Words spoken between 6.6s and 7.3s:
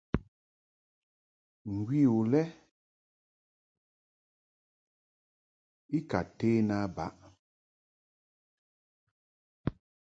a baʼ.